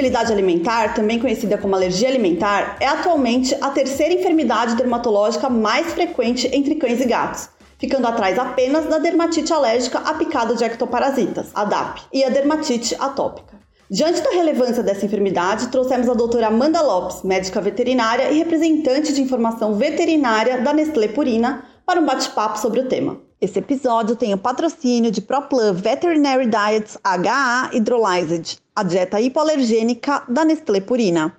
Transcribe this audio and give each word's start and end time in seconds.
hipersensibilidade 0.00 0.32
alimentar, 0.32 0.94
também 0.94 1.18
conhecida 1.18 1.58
como 1.58 1.74
alergia 1.74 2.08
alimentar, 2.08 2.76
é 2.80 2.86
atualmente 2.86 3.54
a 3.60 3.70
terceira 3.70 4.14
enfermidade 4.14 4.74
dermatológica 4.74 5.48
mais 5.48 5.92
frequente 5.92 6.48
entre 6.52 6.74
cães 6.76 7.00
e 7.00 7.04
gatos, 7.04 7.50
ficando 7.78 8.06
atrás 8.06 8.38
apenas 8.38 8.86
da 8.86 8.98
dermatite 8.98 9.52
alérgica 9.52 9.98
à 9.98 10.14
picada 10.14 10.54
de 10.54 10.64
ectoparasitas, 10.64 11.48
a 11.54 11.64
DAP, 11.64 12.00
e 12.12 12.24
a 12.24 12.30
dermatite 12.30 12.96
atópica. 12.98 13.60
Diante 13.90 14.22
da 14.22 14.30
relevância 14.30 14.82
dessa 14.82 15.04
enfermidade, 15.04 15.68
trouxemos 15.68 16.08
a 16.08 16.14
doutora 16.14 16.46
Amanda 16.46 16.80
Lopes, 16.80 17.22
médica 17.22 17.60
veterinária 17.60 18.30
e 18.30 18.38
representante 18.38 19.12
de 19.12 19.20
informação 19.20 19.74
veterinária 19.74 20.60
da 20.60 20.72
Nestlé 20.72 21.08
Purina, 21.08 21.64
para 21.84 22.00
um 22.00 22.06
bate-papo 22.06 22.58
sobre 22.58 22.80
o 22.80 22.88
tema. 22.88 23.29
Esse 23.42 23.58
episódio 23.58 24.16
tem 24.16 24.34
o 24.34 24.38
patrocínio 24.38 25.10
de 25.10 25.22
ProPlan 25.22 25.72
Veterinary 25.72 26.46
Diets 26.46 26.98
HA 27.02 27.70
Hydrolyzed, 27.72 28.58
a 28.76 28.82
dieta 28.82 29.18
hipoalergênica 29.18 30.24
da 30.28 30.44
Nestlé 30.44 30.78
Purina. 30.82 31.34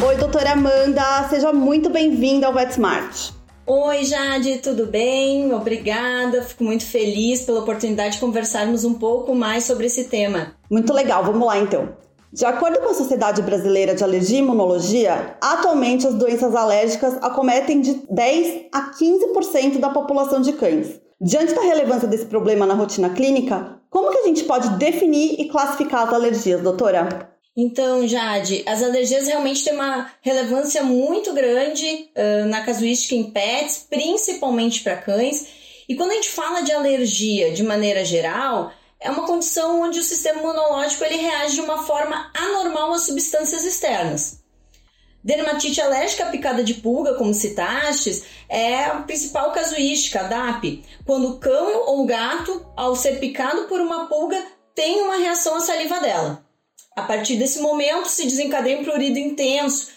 Oi, 0.00 0.16
doutora 0.16 0.52
Amanda, 0.52 1.28
seja 1.28 1.52
muito 1.52 1.90
bem-vinda 1.90 2.46
ao 2.46 2.54
VetSmart. 2.54 3.32
Oi, 3.66 4.04
Jade, 4.04 4.58
tudo 4.58 4.86
bem? 4.86 5.52
Obrigada, 5.52 6.40
fico 6.44 6.62
muito 6.62 6.84
feliz 6.84 7.44
pela 7.44 7.62
oportunidade 7.62 8.14
de 8.14 8.20
conversarmos 8.20 8.84
um 8.84 8.94
pouco 8.94 9.34
mais 9.34 9.64
sobre 9.64 9.86
esse 9.86 10.04
tema. 10.04 10.52
Muito 10.70 10.92
legal, 10.92 11.24
vamos 11.24 11.44
lá 11.44 11.58
então. 11.58 12.05
De 12.32 12.44
acordo 12.44 12.80
com 12.80 12.90
a 12.90 12.94
Sociedade 12.94 13.40
Brasileira 13.42 13.94
de 13.94 14.02
Alergia 14.02 14.38
e 14.38 14.40
Imunologia, 14.40 15.36
atualmente 15.40 16.06
as 16.06 16.14
doenças 16.14 16.54
alérgicas 16.54 17.14
acometem 17.22 17.80
de 17.80 18.02
10 18.10 18.66
a 18.72 18.90
15% 18.92 19.78
da 19.78 19.90
população 19.90 20.40
de 20.40 20.52
cães. 20.52 21.00
Diante 21.20 21.54
da 21.54 21.62
relevância 21.62 22.06
desse 22.06 22.26
problema 22.26 22.66
na 22.66 22.74
rotina 22.74 23.10
clínica, 23.10 23.80
como 23.88 24.10
que 24.10 24.18
a 24.18 24.24
gente 24.24 24.44
pode 24.44 24.68
definir 24.76 25.40
e 25.40 25.48
classificar 25.48 26.06
as 26.06 26.12
alergias, 26.12 26.60
doutora? 26.60 27.30
Então, 27.56 28.06
Jade, 28.06 28.62
as 28.66 28.82
alergias 28.82 29.26
realmente 29.26 29.64
têm 29.64 29.72
uma 29.72 30.10
relevância 30.20 30.82
muito 30.82 31.32
grande 31.32 31.86
uh, 31.86 32.46
na 32.48 32.60
casuística 32.66 33.14
em 33.14 33.30
pets, 33.30 33.86
principalmente 33.88 34.82
para 34.82 34.96
cães. 34.96 35.46
E 35.88 35.94
quando 35.94 36.10
a 36.10 36.14
gente 36.14 36.28
fala 36.28 36.60
de 36.60 36.72
alergia 36.72 37.52
de 37.52 37.62
maneira 37.62 38.04
geral, 38.04 38.72
é 39.00 39.10
uma 39.10 39.26
condição 39.26 39.80
onde 39.82 39.98
o 39.98 40.04
sistema 40.04 40.40
imunológico 40.40 41.04
ele 41.04 41.16
reage 41.16 41.56
de 41.56 41.60
uma 41.60 41.84
forma 41.84 42.30
anormal 42.34 42.92
às 42.92 43.02
substâncias 43.02 43.64
externas. 43.64 44.44
Dermatite 45.22 45.80
alérgica 45.80 46.26
picada 46.26 46.62
de 46.62 46.74
pulga, 46.74 47.14
como 47.14 47.34
citastes, 47.34 48.22
é 48.48 48.84
a 48.84 49.00
principal 49.00 49.50
casuística, 49.50 50.20
a 50.20 50.22
DAP, 50.22 50.84
quando 51.04 51.30
o 51.30 51.38
cão 51.38 51.84
ou 51.86 52.06
gato, 52.06 52.64
ao 52.76 52.94
ser 52.94 53.18
picado 53.18 53.64
por 53.64 53.80
uma 53.80 54.06
pulga, 54.06 54.40
tem 54.72 55.02
uma 55.02 55.16
reação 55.16 55.56
à 55.56 55.60
saliva 55.60 55.98
dela. 55.98 56.46
A 56.94 57.02
partir 57.02 57.36
desse 57.36 57.58
momento 57.58 58.08
se 58.08 58.24
desencadeia 58.24 58.78
um 58.78 58.84
prurido 58.84 59.18
intenso. 59.18 59.88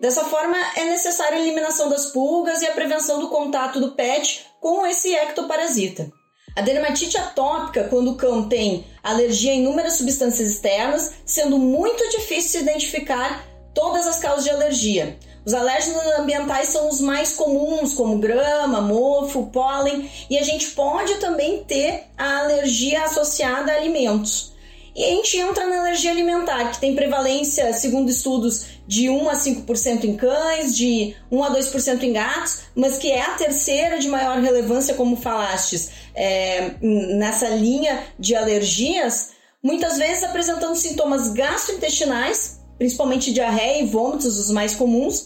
Dessa 0.00 0.24
forma, 0.24 0.56
é 0.76 0.86
necessária 0.86 1.36
a 1.36 1.40
eliminação 1.40 1.90
das 1.90 2.06
pulgas 2.06 2.62
e 2.62 2.66
a 2.66 2.72
prevenção 2.72 3.20
do 3.20 3.28
contato 3.28 3.78
do 3.78 3.92
pet 3.92 4.46
com 4.58 4.86
esse 4.86 5.14
ectoparasita. 5.14 6.10
A 6.58 6.60
dermatite 6.60 7.16
atópica, 7.16 7.84
quando 7.84 8.10
o 8.10 8.14
cão 8.16 8.48
tem 8.48 8.84
alergia 9.00 9.52
a 9.52 9.54
inúmeras 9.54 9.92
substâncias 9.92 10.50
externas, 10.50 11.12
sendo 11.24 11.56
muito 11.56 12.02
difícil 12.10 12.62
identificar 12.62 13.46
todas 13.72 14.08
as 14.08 14.18
causas 14.18 14.42
de 14.42 14.50
alergia. 14.50 15.16
Os 15.46 15.54
alérgenos 15.54 16.04
ambientais 16.18 16.70
são 16.70 16.88
os 16.88 17.00
mais 17.00 17.32
comuns, 17.34 17.94
como 17.94 18.18
grama, 18.18 18.80
mofo, 18.80 19.46
pólen, 19.52 20.10
e 20.28 20.36
a 20.36 20.42
gente 20.42 20.72
pode 20.72 21.14
também 21.18 21.62
ter 21.62 22.06
a 22.18 22.40
alergia 22.40 23.04
associada 23.04 23.70
a 23.70 23.76
alimentos. 23.76 24.52
E 24.98 25.04
a 25.04 25.10
gente 25.10 25.36
entra 25.36 25.64
na 25.64 25.78
alergia 25.78 26.10
alimentar, 26.10 26.72
que 26.72 26.80
tem 26.80 26.92
prevalência, 26.92 27.72
segundo 27.72 28.10
estudos, 28.10 28.66
de 28.84 29.08
1 29.08 29.30
a 29.30 29.34
5% 29.34 30.02
em 30.02 30.16
cães, 30.16 30.76
de 30.76 31.14
1 31.30 31.44
a 31.44 31.50
2% 31.54 32.02
em 32.02 32.12
gatos, 32.12 32.62
mas 32.74 32.98
que 32.98 33.12
é 33.12 33.20
a 33.20 33.34
terceira 33.34 34.00
de 34.00 34.08
maior 34.08 34.40
relevância, 34.40 34.94
como 34.94 35.14
falastes, 35.14 35.90
é, 36.18 36.74
nessa 36.82 37.48
linha 37.48 38.02
de 38.18 38.34
alergias, 38.34 39.30
muitas 39.62 39.96
vezes 39.96 40.24
apresentando 40.24 40.74
sintomas 40.74 41.32
gastrointestinais, 41.32 42.60
principalmente 42.76 43.32
diarreia 43.32 43.82
e 43.82 43.86
vômitos, 43.86 44.36
os 44.36 44.50
mais 44.50 44.74
comuns, 44.74 45.20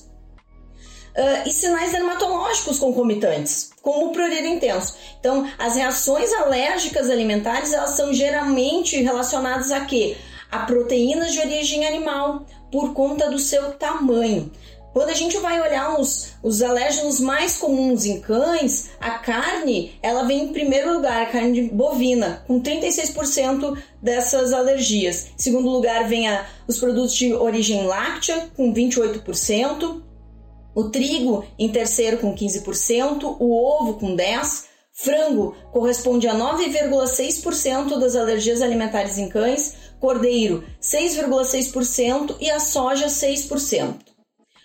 uh, 1.16 1.48
e 1.48 1.50
sinais 1.50 1.92
dermatológicos 1.92 2.78
concomitantes, 2.78 3.70
como 3.81 4.12
prurido 4.12 4.47
intenso. 4.47 4.97
Então, 5.19 5.50
as 5.58 5.76
reações 5.76 6.31
alérgicas 6.34 7.08
alimentares, 7.08 7.72
elas 7.72 7.91
são 7.91 8.12
geralmente 8.12 9.00
relacionadas 9.02 9.72
a 9.72 9.81
quê? 9.86 10.16
A 10.50 10.60
proteínas 10.60 11.32
de 11.32 11.41
origem 11.41 11.86
animal, 11.86 12.44
por 12.70 12.92
conta 12.92 13.31
do 13.31 13.38
seu 13.38 13.72
tamanho. 13.72 14.50
Quando 14.92 15.08
a 15.08 15.14
gente 15.14 15.38
vai 15.38 15.60
olhar 15.60 15.98
os, 15.98 16.34
os 16.42 16.62
alérgenos 16.62 17.19
mais 17.19 17.56
comuns 17.56 18.04
em 18.04 18.20
cães, 18.20 18.91
a 19.00 19.12
carne, 19.12 19.98
ela 20.03 20.25
vem 20.25 20.44
em 20.44 20.53
primeiro 20.53 20.92
lugar, 20.92 21.22
a 21.22 21.26
carne 21.26 21.70
bovina, 21.70 22.44
com 22.47 22.60
36% 22.60 23.78
dessas 24.02 24.52
alergias. 24.52 25.28
Em 25.28 25.42
segundo 25.42 25.70
lugar, 25.70 26.06
vem 26.08 26.28
a, 26.28 26.47
os 26.69 26.78
produtos 26.78 27.14
de 27.14 27.32
origem 27.32 27.86
láctea, 27.86 28.50
com 28.54 28.72
28%. 28.72 30.02
O 30.75 30.84
trigo 30.84 31.44
em 31.58 31.70
terceiro 31.70 32.19
com 32.19 32.34
15%, 32.34 33.36
o 33.38 33.52
ovo 33.52 33.94
com 33.94 34.14
10%, 34.14 34.64
frango 34.94 35.56
corresponde 35.72 36.28
a 36.28 36.34
9,6% 36.34 37.98
das 37.98 38.14
alergias 38.14 38.60
alimentares 38.60 39.16
em 39.16 39.28
cães, 39.28 39.75
cordeiro 39.98 40.64
6,6% 40.81 42.36
e 42.41 42.50
a 42.50 42.60
soja 42.60 43.06
6%. 43.06 44.11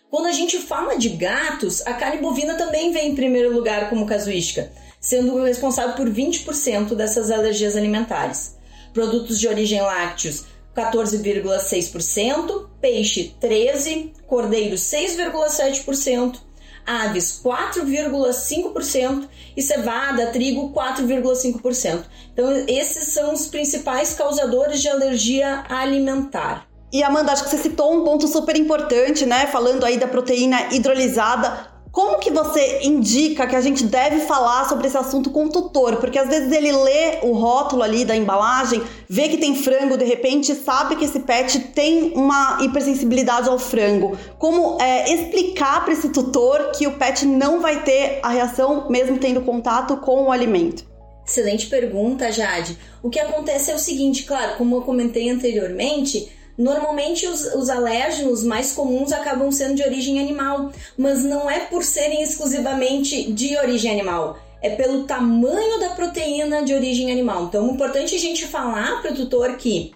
Quando 0.10 0.28
a 0.28 0.32
gente 0.32 0.58
fala 0.60 0.98
de 0.98 1.10
gatos, 1.10 1.86
a 1.86 1.94
carne 1.94 2.22
bovina 2.22 2.56
também 2.56 2.94
vem 2.94 3.12
em 3.12 3.16
primeiro 3.16 3.54
lugar 3.54 3.90
como 3.90 4.06
casuística, 4.06 4.72
sendo 5.02 5.44
responsável 5.44 5.96
por 5.96 6.10
20% 6.10 6.96
dessas 6.96 7.30
alergias 7.30 7.76
alimentares. 7.76 8.56
Produtos 8.94 9.38
de 9.38 9.50
origem 9.50 9.82
lácteos 9.82 10.46
14,6%, 10.74 12.70
peixe 12.80 13.36
13%, 13.42 14.12
cordeiro 14.26 14.76
6,7%, 14.76 16.40
aves 16.86 17.42
4,5% 17.44 19.28
e 19.58 19.62
cevada, 19.62 20.28
trigo 20.28 20.72
4,5%. 20.72 22.06
Então 22.32 22.50
esses 22.66 23.10
são 23.10 23.34
os 23.34 23.48
principais 23.48 24.14
causadores 24.14 24.82
de 24.82 24.88
alergia 24.88 25.66
alimentar. 25.68 26.67
E 26.92 27.04
Amanda, 27.04 27.34
acho 27.34 27.44
que 27.44 27.50
você 27.50 27.58
citou 27.58 27.94
um 27.94 28.04
ponto 28.04 28.28
super 28.28 28.56
importante, 28.56 29.26
né? 29.26 29.48
Falando 29.48 29.84
aí 29.86 29.98
da 29.98 30.08
proteína 30.08 30.74
hidrolisada. 30.74 31.76
Como 31.92 32.20
que 32.20 32.30
você 32.30 32.82
indica 32.84 33.48
que 33.48 33.56
a 33.56 33.62
gente 33.62 33.84
deve 33.84 34.20
falar 34.22 34.70
sobre 34.70 34.88
esse 34.88 34.98
assunto 34.98 35.32
com 35.32 35.46
o 35.46 35.50
tutor? 35.50 35.96
Porque 35.96 36.20
às 36.20 36.30
vezes 36.30 36.52
ele 36.52 36.72
lê 36.72 37.20
o 37.24 37.32
rótulo 37.32 37.82
ali 37.82 38.06
da 38.06 38.16
embalagem, 38.16 38.84
vê 39.10 39.28
que 39.28 39.38
tem 39.38 39.56
frango, 39.56 39.98
de 39.98 40.06
repente 40.06 40.54
sabe 40.54 40.96
que 40.96 41.06
esse 41.06 41.22
pet 41.22 41.60
tem 41.74 42.14
uma 42.14 42.60
hipersensibilidade 42.62 43.50
ao 43.50 43.58
frango. 43.58 44.16
Como 44.38 44.80
é, 44.80 45.12
explicar 45.12 45.84
para 45.84 45.94
esse 45.94 46.10
tutor 46.10 46.72
que 46.72 46.86
o 46.86 46.98
pet 46.98 47.26
não 47.26 47.62
vai 47.62 47.82
ter 47.82 48.20
a 48.22 48.30
reação 48.30 48.88
mesmo 48.90 49.18
tendo 49.18 49.42
contato 49.42 49.98
com 49.98 50.26
o 50.26 50.32
alimento? 50.32 50.86
Excelente 51.26 51.68
pergunta, 51.68 52.32
Jade. 52.32 52.78
O 53.02 53.10
que 53.10 53.20
acontece 53.20 53.72
é 53.72 53.76
o 53.76 53.80
seguinte, 53.80 54.24
claro, 54.24 54.56
como 54.58 54.76
eu 54.76 54.82
comentei 54.84 55.30
anteriormente, 55.30 56.32
Normalmente 56.58 57.28
os, 57.28 57.54
os 57.54 57.70
alérgenos 57.70 58.44
mais 58.44 58.74
comuns 58.74 59.12
acabam 59.12 59.52
sendo 59.52 59.76
de 59.76 59.84
origem 59.84 60.20
animal, 60.20 60.72
mas 60.98 61.24
não 61.24 61.50
é 61.50 61.60
por 61.62 61.84
serem 61.84 62.24
exclusivamente 62.24 63.32
de 63.32 63.56
origem 63.58 63.92
animal 63.92 64.40
é 64.62 64.72
pelo 64.72 65.04
tamanho 65.04 65.80
da 65.80 65.92
proteína 65.92 66.64
de 66.64 66.74
origem 66.74 67.12
animal. 67.12 67.46
Então, 67.46 67.68
é 67.68 67.72
importante 67.72 68.16
a 68.16 68.20
gente 68.20 68.46
falar 68.48 69.02
para 69.02 69.14
o 69.14 69.16
tutor 69.16 69.56
que 69.56 69.94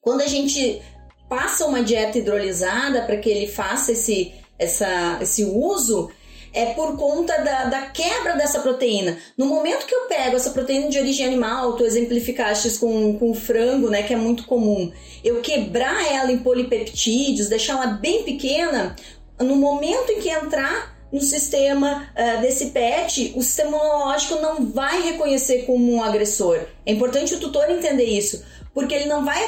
quando 0.00 0.22
a 0.22 0.26
gente 0.26 0.80
passa 1.28 1.66
uma 1.66 1.82
dieta 1.82 2.18
hidrolisada 2.18 3.02
para 3.02 3.16
que 3.18 3.28
ele 3.28 3.46
faça 3.46 3.92
esse, 3.92 4.32
essa, 4.58 5.18
esse 5.20 5.44
uso, 5.44 6.10
é 6.52 6.66
por 6.66 6.96
conta 6.96 7.36
da, 7.42 7.64
da, 7.64 7.82
quebra 7.86 8.36
dessa 8.36 8.60
proteína. 8.60 9.18
No 9.36 9.46
momento 9.46 9.86
que 9.86 9.94
eu 9.94 10.02
pego 10.02 10.36
essa 10.36 10.50
proteína 10.50 10.88
de 10.88 10.98
origem 10.98 11.26
animal, 11.26 11.74
tu 11.74 11.84
exemplificaste 11.84 12.78
com, 12.78 13.18
com 13.18 13.34
frango, 13.34 13.88
né, 13.90 14.02
que 14.02 14.14
é 14.14 14.16
muito 14.16 14.44
comum, 14.44 14.90
eu 15.22 15.40
quebrar 15.40 16.12
ela 16.12 16.32
em 16.32 16.38
polipeptídeos, 16.38 17.48
deixar 17.48 17.74
ela 17.74 17.86
bem 17.86 18.22
pequena, 18.22 18.96
no 19.38 19.56
momento 19.56 20.10
em 20.10 20.20
que 20.20 20.28
entrar 20.28 20.96
no 21.12 21.20
sistema 21.20 22.06
uh, 22.12 22.40
desse 22.42 22.66
pet, 22.66 23.32
o 23.34 23.42
sistema 23.42 23.70
imunológico 23.70 24.40
não 24.40 24.66
vai 24.66 25.02
reconhecer 25.02 25.62
como 25.64 25.90
um 25.90 26.02
agressor. 26.02 26.60
É 26.84 26.92
importante 26.92 27.34
o 27.34 27.40
tutor 27.40 27.70
entender 27.70 28.04
isso, 28.04 28.44
porque 28.78 28.94
ele 28.94 29.06
não 29.06 29.24
vai 29.24 29.42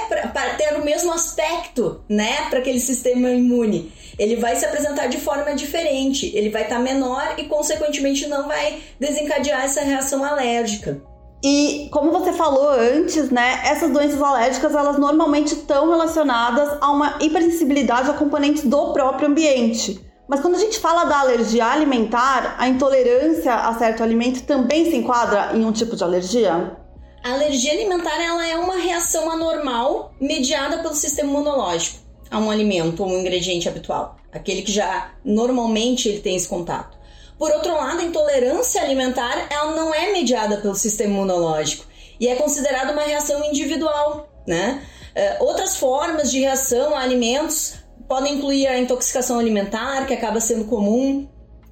ter 0.58 0.74
o 0.76 0.84
mesmo 0.84 1.12
aspecto, 1.12 2.02
né, 2.08 2.48
para 2.50 2.58
aquele 2.58 2.80
sistema 2.80 3.30
imune 3.30 3.92
ele 4.18 4.36
vai 4.36 4.54
se 4.54 4.66
apresentar 4.66 5.06
de 5.06 5.16
forma 5.16 5.54
diferente, 5.54 6.30
ele 6.36 6.50
vai 6.50 6.64
estar 6.64 6.76
tá 6.76 6.82
menor 6.82 7.36
e, 7.38 7.44
consequentemente, 7.44 8.26
não 8.26 8.46
vai 8.46 8.78
desencadear 8.98 9.64
essa 9.64 9.80
reação 9.80 10.22
alérgica. 10.22 11.00
E 11.42 11.88
como 11.90 12.12
você 12.12 12.34
falou 12.34 12.68
antes, 12.68 13.30
né, 13.30 13.62
essas 13.64 13.90
doenças 13.90 14.20
alérgicas 14.20 14.74
elas 14.74 14.98
normalmente 14.98 15.54
estão 15.54 15.88
relacionadas 15.88 16.76
a 16.82 16.90
uma 16.90 17.16
hipersensibilidade 17.18 18.10
a 18.10 18.12
componentes 18.12 18.64
do 18.64 18.92
próprio 18.92 19.28
ambiente. 19.28 19.98
Mas 20.28 20.40
quando 20.40 20.56
a 20.56 20.60
gente 20.60 20.78
fala 20.78 21.04
da 21.04 21.20
alergia 21.20 21.64
alimentar, 21.64 22.56
a 22.58 22.68
intolerância 22.68 23.54
a 23.54 23.72
certo 23.72 24.02
alimento 24.02 24.42
também 24.42 24.84
se 24.84 24.96
enquadra 24.96 25.52
em 25.54 25.64
um 25.64 25.72
tipo 25.72 25.96
de 25.96 26.04
alergia? 26.04 26.76
A 27.22 27.32
alergia 27.32 27.72
alimentar 27.72 28.18
ela 28.18 28.46
é 28.46 28.56
uma 28.56 28.76
reação 28.76 29.30
anormal 29.30 30.14
mediada 30.18 30.78
pelo 30.78 30.94
sistema 30.94 31.28
imunológico 31.30 31.98
a 32.30 32.38
um 32.38 32.50
alimento 32.50 33.02
ou 33.02 33.10
um 33.10 33.18
ingrediente 33.18 33.68
habitual, 33.68 34.16
aquele 34.32 34.62
que 34.62 34.72
já 34.72 35.12
normalmente 35.24 36.08
ele 36.08 36.20
tem 36.20 36.36
esse 36.36 36.48
contato. 36.48 36.96
Por 37.38 37.50
outro 37.50 37.74
lado, 37.74 38.00
a 38.00 38.04
intolerância 38.04 38.82
alimentar 38.82 39.48
ela 39.50 39.74
não 39.74 39.94
é 39.94 40.12
mediada 40.12 40.58
pelo 40.58 40.74
sistema 40.74 41.12
imunológico 41.12 41.84
e 42.18 42.28
é 42.28 42.36
considerada 42.36 42.92
uma 42.92 43.02
reação 43.02 43.44
individual, 43.44 44.28
né? 44.46 44.82
Uh, 45.10 45.44
outras 45.44 45.76
formas 45.76 46.30
de 46.30 46.40
reação 46.40 46.94
a 46.94 47.00
alimentos 47.00 47.74
podem 48.08 48.34
incluir 48.34 48.66
a 48.66 48.78
intoxicação 48.78 49.38
alimentar, 49.38 50.06
que 50.06 50.14
acaba 50.14 50.40
sendo 50.40 50.64
comum, 50.64 51.28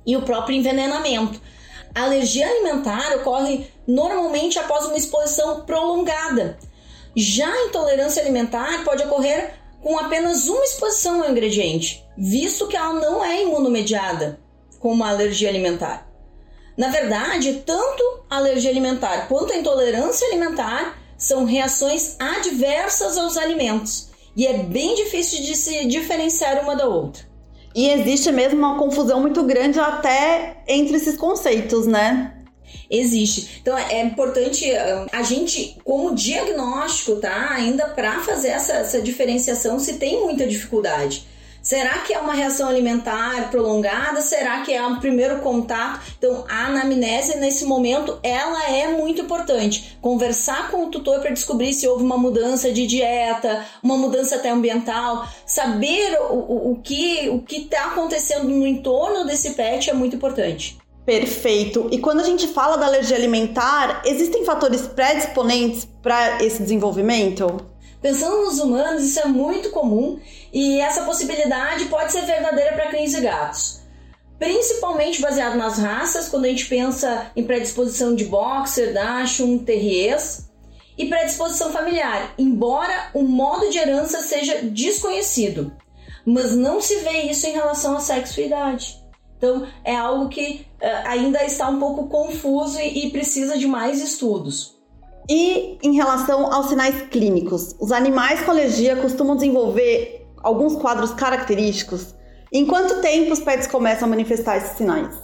e 0.06 0.16
o 0.16 0.22
próprio 0.22 0.56
envenenamento. 0.56 1.40
A 1.98 2.04
alergia 2.04 2.48
alimentar 2.48 3.16
ocorre 3.16 3.66
normalmente 3.84 4.56
após 4.56 4.84
uma 4.84 4.96
exposição 4.96 5.62
prolongada. 5.62 6.56
Já 7.16 7.52
a 7.52 7.64
intolerância 7.64 8.22
alimentar 8.22 8.84
pode 8.84 9.02
ocorrer 9.02 9.54
com 9.82 9.98
apenas 9.98 10.46
uma 10.46 10.62
exposição 10.62 11.24
ao 11.24 11.30
ingrediente, 11.32 12.06
visto 12.16 12.68
que 12.68 12.76
ela 12.76 12.92
não 12.92 13.24
é 13.24 13.42
imunomediada 13.42 14.38
como 14.78 15.02
a 15.02 15.08
alergia 15.08 15.48
alimentar. 15.48 16.08
Na 16.76 16.86
verdade, 16.86 17.64
tanto 17.66 18.22
a 18.30 18.36
alergia 18.36 18.70
alimentar 18.70 19.26
quanto 19.26 19.52
a 19.52 19.56
intolerância 19.56 20.28
alimentar 20.28 21.02
são 21.16 21.44
reações 21.44 22.14
adversas 22.20 23.18
aos 23.18 23.36
alimentos 23.36 24.10
e 24.36 24.46
é 24.46 24.52
bem 24.52 24.94
difícil 24.94 25.42
de 25.42 25.56
se 25.56 25.84
diferenciar 25.86 26.62
uma 26.62 26.76
da 26.76 26.86
outra. 26.86 27.27
E 27.78 27.90
existe 27.90 28.32
mesmo 28.32 28.58
uma 28.58 28.76
confusão 28.76 29.20
muito 29.20 29.44
grande 29.44 29.78
até 29.78 30.56
entre 30.66 30.96
esses 30.96 31.16
conceitos, 31.16 31.86
né? 31.86 32.34
Existe. 32.90 33.60
Então 33.62 33.78
é 33.78 34.02
importante 34.02 34.68
ah, 34.72 35.06
a 35.12 35.22
gente, 35.22 35.78
como 35.84 36.12
diagnóstico, 36.12 37.20
tá? 37.20 37.52
Ainda 37.52 37.86
para 37.90 38.18
fazer 38.18 38.48
essa, 38.48 38.72
essa 38.72 39.00
diferenciação, 39.00 39.78
se 39.78 39.92
tem 39.92 40.20
muita 40.24 40.44
dificuldade. 40.44 41.24
Será 41.68 41.98
que 41.98 42.14
é 42.14 42.18
uma 42.18 42.32
reação 42.32 42.66
alimentar 42.66 43.50
prolongada? 43.50 44.22
Será 44.22 44.62
que 44.62 44.72
é 44.72 44.82
um 44.86 45.00
primeiro 45.00 45.40
contato? 45.40 46.00
Então, 46.16 46.46
a 46.48 46.64
anamnese 46.64 47.36
nesse 47.36 47.66
momento, 47.66 48.18
ela 48.22 48.70
é 48.70 48.88
muito 48.88 49.20
importante. 49.20 49.98
Conversar 50.00 50.70
com 50.70 50.84
o 50.84 50.90
tutor 50.90 51.20
para 51.20 51.30
descobrir 51.30 51.74
se 51.74 51.86
houve 51.86 52.02
uma 52.02 52.16
mudança 52.16 52.72
de 52.72 52.86
dieta, 52.86 53.66
uma 53.82 53.98
mudança 53.98 54.36
até 54.36 54.48
ambiental, 54.48 55.28
saber 55.44 56.18
o, 56.30 56.36
o, 56.36 56.72
o 56.72 56.76
que 56.76 57.28
o 57.28 57.42
que 57.42 57.56
está 57.56 57.88
acontecendo 57.88 58.48
no 58.48 58.66
entorno 58.66 59.26
desse 59.26 59.50
pet 59.50 59.90
é 59.90 59.92
muito 59.92 60.16
importante. 60.16 60.78
Perfeito. 61.04 61.86
E 61.92 61.98
quando 61.98 62.20
a 62.20 62.24
gente 62.24 62.48
fala 62.48 62.78
da 62.78 62.86
alergia 62.86 63.14
alimentar, 63.14 64.00
existem 64.06 64.42
fatores 64.42 64.86
predisponentes 64.86 65.86
para 66.02 66.42
esse 66.42 66.62
desenvolvimento? 66.62 67.67
Pensando 68.00 68.44
nos 68.44 68.58
humanos, 68.58 69.04
isso 69.04 69.20
é 69.20 69.26
muito 69.26 69.70
comum 69.70 70.20
e 70.52 70.80
essa 70.80 71.02
possibilidade 71.02 71.86
pode 71.86 72.12
ser 72.12 72.22
verdadeira 72.22 72.72
para 72.74 72.90
cães 72.90 73.14
e 73.14 73.20
gatos. 73.20 73.80
Principalmente 74.38 75.20
baseado 75.20 75.56
nas 75.56 75.78
raças, 75.78 76.28
quando 76.28 76.44
a 76.44 76.48
gente 76.48 76.66
pensa 76.66 77.32
em 77.34 77.42
predisposição 77.42 78.14
de 78.14 78.26
boxer, 78.26 78.92
dachshund, 78.92 79.64
terriers, 79.64 80.48
e 80.98 81.06
predisposição 81.06 81.72
familiar, 81.72 82.34
embora 82.36 83.10
o 83.14 83.22
modo 83.22 83.70
de 83.70 83.78
herança 83.78 84.20
seja 84.20 84.62
desconhecido, 84.62 85.72
mas 86.26 86.54
não 86.54 86.80
se 86.80 86.96
vê 86.96 87.22
isso 87.22 87.46
em 87.46 87.52
relação 87.52 87.96
a 87.96 88.00
sexo 88.00 88.40
e 88.40 88.46
idade. 88.46 89.00
Então, 89.36 89.64
é 89.84 89.94
algo 89.94 90.28
que 90.28 90.66
uh, 90.82 91.06
ainda 91.06 91.44
está 91.44 91.68
um 91.68 91.78
pouco 91.78 92.08
confuso 92.08 92.80
e, 92.80 93.06
e 93.06 93.10
precisa 93.10 93.56
de 93.56 93.68
mais 93.68 94.02
estudos. 94.02 94.76
E 95.28 95.78
em 95.82 95.94
relação 95.94 96.52
aos 96.52 96.68
sinais 96.68 97.02
clínicos, 97.10 97.76
os 97.78 97.92
animais 97.92 98.40
com 98.40 98.50
alergia 98.50 98.96
costumam 98.96 99.36
desenvolver 99.36 100.26
alguns 100.42 100.74
quadros 100.76 101.12
característicos. 101.12 102.14
Em 102.50 102.64
quanto 102.64 103.02
tempo 103.02 103.32
os 103.32 103.40
pets 103.40 103.66
começam 103.66 104.06
a 104.06 104.10
manifestar 104.10 104.56
esses 104.56 104.76
sinais? 104.76 105.14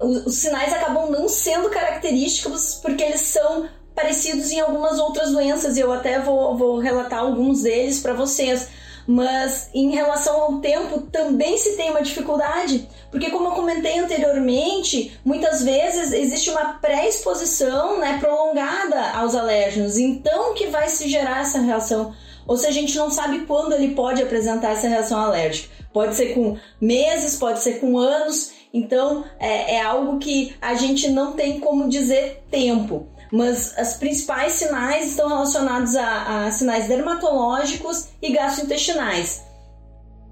Os, 0.00 0.34
sinais 0.34 0.72
acabam 0.72 1.10
não 1.10 1.28
sendo 1.28 1.68
característicos 1.68 2.76
porque 2.82 3.02
eles 3.02 3.20
são 3.20 3.68
parecidos 3.94 4.50
em 4.50 4.60
algumas 4.60 4.98
outras 4.98 5.30
doenças 5.30 5.76
e 5.76 5.80
eu 5.80 5.92
até 5.92 6.20
vou, 6.20 6.56
vou 6.56 6.78
relatar 6.78 7.20
alguns 7.20 7.62
deles 7.62 8.00
para 8.00 8.14
vocês 8.14 8.68
mas 9.06 9.70
em 9.74 9.90
relação 9.90 10.40
ao 10.40 10.58
tempo 10.58 11.00
também 11.02 11.56
se 11.58 11.76
tem 11.76 11.90
uma 11.90 12.02
dificuldade, 12.02 12.88
porque 13.10 13.30
como 13.30 13.48
eu 13.48 13.52
comentei 13.52 13.98
anteriormente, 13.98 15.18
muitas 15.24 15.62
vezes 15.62 16.12
existe 16.12 16.50
uma 16.50 16.74
pré-exposição 16.74 17.98
né, 17.98 18.18
prolongada 18.18 19.10
aos 19.10 19.34
alérgenos, 19.34 19.98
então 19.98 20.54
que 20.54 20.66
vai 20.66 20.88
se 20.88 21.08
gerar 21.08 21.42
essa 21.42 21.60
reação. 21.60 22.14
Ou 22.46 22.56
seja, 22.56 22.70
a 22.70 22.82
gente 22.82 22.96
não 22.96 23.10
sabe 23.10 23.46
quando 23.46 23.72
ele 23.72 23.94
pode 23.94 24.22
apresentar 24.22 24.72
essa 24.72 24.88
reação 24.88 25.18
alérgica. 25.18 25.72
Pode 25.92 26.14
ser 26.14 26.34
com 26.34 26.58
meses, 26.80 27.36
pode 27.36 27.60
ser 27.60 27.80
com 27.80 27.96
anos, 27.96 28.52
então 28.72 29.24
é, 29.38 29.76
é 29.76 29.80
algo 29.80 30.18
que 30.18 30.54
a 30.60 30.74
gente 30.74 31.08
não 31.08 31.32
tem 31.32 31.60
como 31.60 31.88
dizer 31.88 32.42
tempo 32.50 33.08
mas 33.34 33.74
os 33.76 33.94
principais 33.94 34.52
sinais 34.52 35.10
estão 35.10 35.26
relacionados 35.28 35.96
a, 35.96 36.46
a 36.46 36.52
sinais 36.52 36.86
dermatológicos 36.86 38.06
e 38.22 38.30
gastrointestinais. 38.30 39.42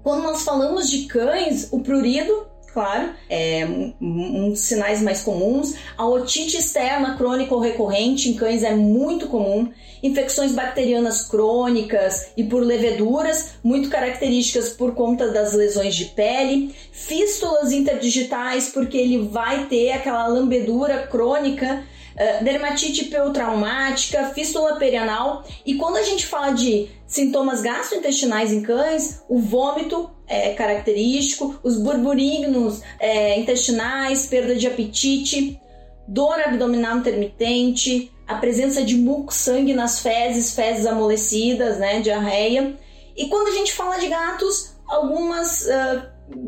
Quando 0.01 0.23
nós 0.23 0.43
falamos 0.43 0.89
de 0.89 1.05
cães, 1.05 1.67
o 1.71 1.81
prurido 1.81 2.47
claro, 2.73 3.11
é 3.29 3.65
um, 3.65 3.93
um, 4.01 4.55
sinais 4.55 5.01
mais 5.01 5.21
comuns. 5.21 5.75
A 5.95 6.07
otite 6.07 6.57
externa 6.57 7.15
crônica 7.17 7.53
ou 7.53 7.61
recorrente 7.61 8.29
em 8.29 8.33
cães 8.33 8.63
é 8.63 8.73
muito 8.73 9.27
comum. 9.27 9.69
Infecções 10.01 10.53
bacterianas 10.53 11.21
crônicas 11.27 12.31
e 12.35 12.43
por 12.43 12.63
leveduras, 12.63 13.51
muito 13.63 13.89
características 13.89 14.69
por 14.69 14.95
conta 14.95 15.29
das 15.29 15.53
lesões 15.53 15.93
de 15.93 16.05
pele. 16.05 16.73
Fístulas 16.91 17.71
interdigitais, 17.71 18.69
porque 18.69 18.97
ele 18.97 19.27
vai 19.27 19.65
ter 19.65 19.91
aquela 19.91 20.25
lambedura 20.25 21.05
crônica 21.05 21.83
eh, 22.15 22.43
dermatite 22.43 23.09
traumática, 23.33 24.31
fístula 24.35 24.75
perianal. 24.75 25.43
E 25.65 25.75
quando 25.75 25.97
a 25.97 26.03
gente 26.03 26.25
fala 26.27 26.51
de 26.51 26.89
sintomas 27.07 27.61
gastrointestinais 27.61 28.51
em 28.51 28.61
cães, 28.61 29.23
o 29.27 29.39
vômito 29.39 30.09
é 30.27 30.53
característico, 30.53 31.59
os 31.63 31.77
burburinhos 31.77 32.81
é, 32.99 33.39
intestinais, 33.39 34.27
perda 34.27 34.55
de 34.55 34.67
apetite, 34.67 35.59
dor 36.07 36.39
abdominal 36.39 36.97
intermitente, 36.97 38.11
a 38.27 38.35
presença 38.35 38.83
de 38.83 38.95
muco 38.95 39.33
sangue 39.33 39.73
nas 39.73 39.99
fezes, 39.99 40.55
fezes 40.55 40.85
amolecidas, 40.85 41.77
né, 41.77 41.99
diarreia. 41.99 42.77
E 43.15 43.27
quando 43.27 43.47
a 43.47 43.51
gente 43.51 43.73
fala 43.73 43.97
de 43.97 44.07
gatos, 44.07 44.75
algumas 44.87 45.65
uh, 45.65 46.03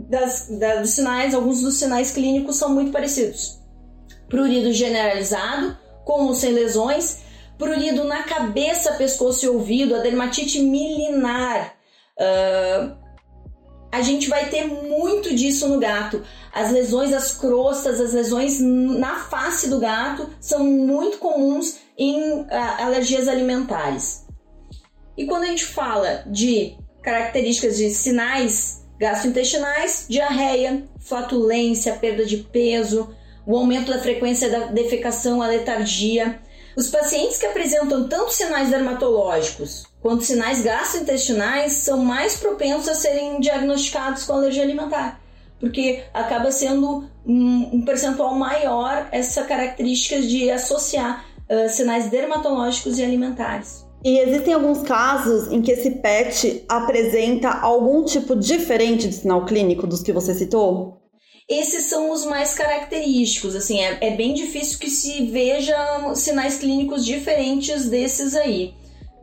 das, 0.09 0.47
das, 0.59 0.81
dos 0.81 0.89
sinais, 0.91 1.33
alguns 1.33 1.61
dos 1.61 1.75
sinais 1.75 2.11
clínicos 2.11 2.55
são 2.55 2.69
muito 2.69 2.91
parecidos 2.91 3.64
prurido 4.27 4.71
generalizado, 4.71 5.77
com 6.03 6.25
ou 6.25 6.35
sem 6.35 6.51
lesões, 6.51 7.23
prurido 7.57 8.03
na 8.03 8.23
cabeça, 8.23 8.93
pescoço 8.93 9.45
e 9.45 9.49
ouvido, 9.49 9.95
a 9.95 9.99
dermatite 9.99 10.61
milinar. 10.61 11.75
Uh, 12.17 12.95
a 13.91 14.01
gente 14.01 14.27
vai 14.27 14.49
ter 14.49 14.65
muito 14.65 15.33
disso 15.33 15.67
no 15.69 15.79
gato. 15.79 16.21
As 16.53 16.71
lesões, 16.71 17.13
as 17.13 17.31
crostas, 17.33 18.01
as 18.01 18.13
lesões 18.13 18.59
na 18.59 19.15
face 19.15 19.69
do 19.69 19.79
gato 19.79 20.29
são 20.39 20.63
muito 20.63 21.17
comuns 21.17 21.77
em 21.97 22.41
uh, 22.41 22.47
alergias 22.79 23.27
alimentares. 23.27 24.25
E 25.17 25.25
quando 25.25 25.43
a 25.43 25.47
gente 25.47 25.65
fala 25.65 26.23
de 26.27 26.75
características 27.01 27.77
de 27.77 27.89
sinais 27.91 28.83
gastrointestinais, 28.99 30.05
diarreia, 30.09 30.83
flatulência, 30.99 31.93
perda 31.93 32.25
de 32.25 32.37
peso, 32.37 33.15
o 33.45 33.57
aumento 33.57 33.91
da 33.91 33.99
frequência 33.99 34.49
da 34.49 34.67
defecação, 34.67 35.41
a 35.41 35.47
letargia. 35.47 36.39
Os 36.75 36.89
pacientes 36.89 37.37
que 37.37 37.45
apresentam 37.45 38.07
tanto 38.07 38.33
sinais 38.33 38.69
dermatológicos 38.69 39.85
quanto 40.01 40.23
sinais 40.23 40.61
gastrointestinais 40.61 41.73
são 41.73 41.99
mais 41.99 42.35
propensos 42.35 42.89
a 42.89 42.93
serem 42.93 43.39
diagnosticados 43.39 44.23
com 44.23 44.33
alergia 44.33 44.61
alimentar, 44.61 45.19
porque 45.59 46.03
acaba 46.13 46.51
sendo 46.51 47.05
um, 47.25 47.81
percentual 47.83 48.35
maior 48.35 49.07
essa 49.11 49.43
característica 49.43 50.21
de 50.21 50.51
associar 50.51 51.25
uh, 51.49 51.69
sinais 51.69 52.09
dermatológicos 52.09 52.99
e 52.99 53.03
alimentares. 53.03 53.85
E 54.03 54.19
existem 54.19 54.53
alguns 54.53 54.83
casos 54.83 55.51
em 55.51 55.63
que 55.63 55.71
esse 55.71 55.89
PET 55.89 56.63
apresenta 56.69 57.49
algum 57.49 58.03
tipo 58.03 58.35
diferente 58.35 59.07
de 59.07 59.15
sinal 59.15 59.43
clínico 59.45 59.87
dos 59.87 60.03
que 60.03 60.13
você 60.13 60.35
citou? 60.35 61.01
Esses 61.47 61.85
são 61.85 62.11
os 62.11 62.25
mais 62.25 62.53
característicos. 62.53 63.55
Assim, 63.55 63.79
é, 63.79 63.97
é 64.01 64.11
bem 64.15 64.33
difícil 64.33 64.79
que 64.79 64.89
se 64.89 65.25
veja 65.27 65.75
sinais 66.15 66.57
clínicos 66.57 67.05
diferentes 67.05 67.89
desses 67.89 68.35
aí. 68.35 68.73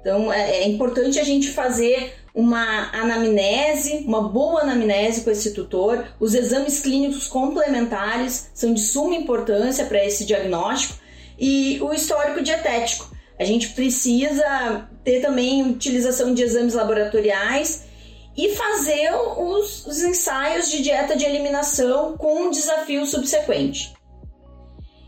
Então, 0.01 0.33
é, 0.33 0.59
é 0.63 0.69
importante 0.69 1.19
a 1.19 1.25
gente 1.25 1.49
fazer 1.51 2.15
uma 2.35 2.91
anamnese, 2.93 4.05
uma 4.07 4.29
boa 4.29 4.63
anamnese 4.63 5.23
com 5.23 5.31
esse 5.31 5.53
tutor. 5.53 6.05
Os 6.19 6.35
exames 6.35 6.81
clínicos 6.81 7.27
complementares 7.27 8.51
são 8.55 8.73
de 8.73 8.81
suma 8.81 9.15
importância 9.15 9.85
para 9.85 10.05
esse 10.05 10.25
diagnóstico 10.25 10.99
e 11.39 11.79
o 11.83 11.93
histórico 11.93 12.43
dietético. 12.43 13.11
A 13.39 13.45
gente 13.45 13.71
precisa 13.71 14.89
ter 15.05 15.21
também 15.21 15.71
utilização 15.71 16.33
de 16.33 16.43
exames 16.43 16.75
laboratoriais 16.75 17.85
e 18.37 18.55
fazer 18.55 19.11
os, 19.39 19.87
os 19.87 20.03
ensaios 20.03 20.71
de 20.71 20.83
dieta 20.83 21.17
de 21.17 21.25
eliminação 21.25 22.17
com 22.17 22.45
um 22.45 22.51
desafio 22.51 23.05
subsequente. 23.07 23.93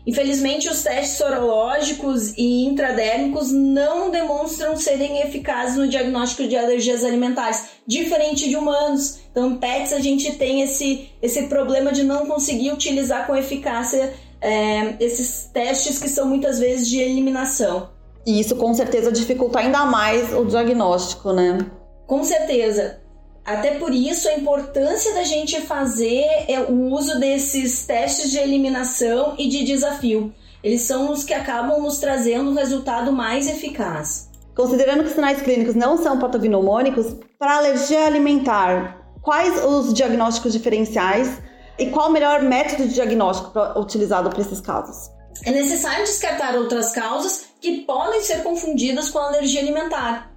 Infelizmente, 0.07 0.69
os 0.69 0.83
testes 0.83 1.17
sorológicos 1.17 2.37
e 2.37 2.65
intradérmicos 2.65 3.51
não 3.51 4.11
demonstram 4.11 4.77
serem 4.77 5.21
eficazes 5.21 5.77
no 5.77 5.87
diagnóstico 5.87 6.47
de 6.47 6.55
alergias 6.55 7.03
alimentares, 7.03 7.69
diferente 7.87 8.47
de 8.47 8.55
humanos. 8.55 9.19
Então, 9.31 9.57
PETs 9.57 9.93
a 9.93 9.99
gente 9.99 10.33
tem 10.33 10.61
esse, 10.61 11.09
esse 11.21 11.47
problema 11.47 11.91
de 11.91 12.03
não 12.03 12.27
conseguir 12.27 12.71
utilizar 12.71 13.25
com 13.25 13.35
eficácia 13.35 14.13
é, 14.39 14.95
esses 14.99 15.49
testes 15.51 15.97
que 15.97 16.07
são 16.07 16.27
muitas 16.27 16.59
vezes 16.59 16.87
de 16.87 16.99
eliminação. 16.99 17.89
E 18.27 18.39
isso 18.39 18.55
com 18.55 18.73
certeza 18.75 19.11
dificulta 19.11 19.59
ainda 19.59 19.85
mais 19.85 20.31
o 20.33 20.45
diagnóstico, 20.45 21.33
né? 21.33 21.57
Com 22.05 22.23
certeza. 22.23 23.01
Até 23.45 23.77
por 23.77 23.93
isso 23.93 24.27
a 24.27 24.33
importância 24.33 25.13
da 25.13 25.23
gente 25.23 25.61
fazer 25.61 26.25
é 26.47 26.59
o 26.59 26.91
uso 26.91 27.19
desses 27.19 27.85
testes 27.85 28.31
de 28.31 28.39
eliminação 28.39 29.35
e 29.37 29.47
de 29.47 29.63
desafio. 29.63 30.33
Eles 30.63 30.81
são 30.81 31.11
os 31.11 31.23
que 31.23 31.33
acabam 31.33 31.79
nos 31.79 31.99
trazendo 31.99 32.49
um 32.49 32.55
resultado 32.55 33.13
mais 33.13 33.47
eficaz. 33.47 34.31
Considerando 34.55 35.03
que 35.03 35.09
os 35.09 35.15
sinais 35.15 35.41
clínicos 35.43 35.75
não 35.75 35.95
são 35.95 36.17
patognomônicos, 36.17 37.15
para 37.37 37.57
alergia 37.57 38.05
alimentar, 38.05 39.05
quais 39.21 39.63
os 39.63 39.93
diagnósticos 39.93 40.53
diferenciais 40.53 41.39
e 41.77 41.87
qual 41.87 42.09
o 42.09 42.11
melhor 42.11 42.41
método 42.41 42.87
de 42.87 42.95
diagnóstico 42.95 43.51
utilizado 43.79 44.29
para 44.29 44.41
esses 44.41 44.59
casos? 44.59 45.11
É 45.43 45.51
necessário 45.51 46.03
descartar 46.05 46.55
outras 46.55 46.91
causas 46.93 47.45
que 47.61 47.81
podem 47.81 48.21
ser 48.21 48.41
confundidas 48.41 49.09
com 49.09 49.19
alergia 49.19 49.61
alimentar. 49.61 50.34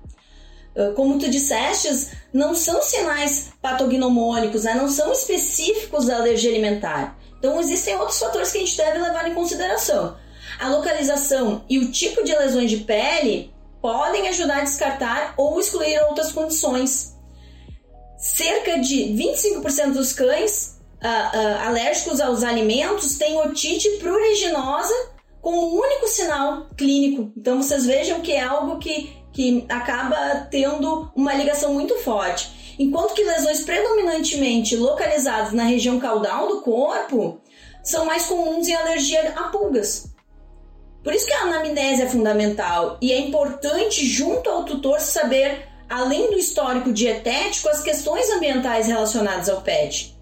Ah, 0.78 0.92
como 0.94 1.18
tu 1.18 1.28
disseste, 1.28 2.10
não 2.32 2.54
são 2.54 2.80
sinais 2.80 3.50
patognomônicos, 3.60 4.62
né? 4.62 4.74
não 4.74 4.88
são 4.88 5.12
específicos 5.12 6.06
da 6.06 6.16
alergia 6.16 6.50
alimentar. 6.50 7.18
Então, 7.38 7.58
existem 7.60 7.96
outros 7.96 8.18
fatores 8.18 8.52
que 8.52 8.58
a 8.58 8.60
gente 8.60 8.76
deve 8.76 8.98
levar 8.98 9.28
em 9.28 9.34
consideração. 9.34 10.16
A 10.58 10.68
localização 10.68 11.64
e 11.68 11.78
o 11.78 11.90
tipo 11.90 12.22
de 12.24 12.34
lesões 12.34 12.70
de 12.70 12.78
pele 12.78 13.52
podem 13.82 14.28
ajudar 14.28 14.58
a 14.58 14.64
descartar 14.64 15.34
ou 15.36 15.58
excluir 15.58 16.00
outras 16.04 16.32
condições. 16.32 17.16
Cerca 18.16 18.78
de 18.78 19.14
25% 19.14 19.92
dos 19.92 20.12
cães 20.12 20.80
uh, 21.00 21.06
uh, 21.06 21.68
alérgicos 21.68 22.20
aos 22.20 22.42
alimentos 22.42 23.16
têm 23.16 23.38
otite 23.38 23.88
pruriginosa 23.98 24.94
como 25.40 25.80
único 25.80 26.08
sinal 26.08 26.66
clínico. 26.76 27.32
Então, 27.36 27.62
vocês 27.62 27.86
vejam 27.86 28.20
que 28.20 28.32
é 28.32 28.42
algo 28.42 28.78
que 28.78 29.16
que 29.38 29.64
acaba 29.68 30.48
tendo 30.50 31.12
uma 31.14 31.32
ligação 31.32 31.72
muito 31.72 31.94
forte. 32.00 32.74
Enquanto 32.76 33.14
que 33.14 33.22
lesões 33.22 33.60
predominantemente 33.60 34.74
localizadas 34.74 35.52
na 35.52 35.62
região 35.62 36.00
caudal 36.00 36.48
do 36.48 36.60
corpo 36.62 37.40
são 37.84 38.04
mais 38.04 38.26
comuns 38.26 38.66
em 38.66 38.74
alergia 38.74 39.34
a 39.36 39.44
pulgas. 39.44 40.12
Por 41.04 41.14
isso 41.14 41.24
que 41.24 41.32
a 41.34 41.42
anamnese 41.42 42.02
é 42.02 42.08
fundamental 42.08 42.98
e 43.00 43.12
é 43.12 43.20
importante, 43.20 44.04
junto 44.04 44.50
ao 44.50 44.64
tutor, 44.64 44.98
saber, 44.98 45.68
além 45.88 46.32
do 46.32 46.36
histórico 46.36 46.92
dietético, 46.92 47.68
as 47.68 47.80
questões 47.80 48.28
ambientais 48.30 48.88
relacionadas 48.88 49.48
ao 49.48 49.60
PET. 49.60 50.18